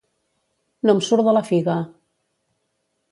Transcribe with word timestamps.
No 0.87 0.95
em 0.95 1.01
surt 1.09 1.27
de 1.29 1.35
la 1.39 1.43
figa 1.49 1.75